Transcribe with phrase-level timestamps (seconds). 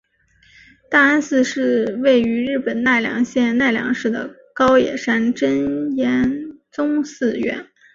[0.89, 7.67] 大安寺是位在日本奈良县奈良市的高野山真言宗寺院。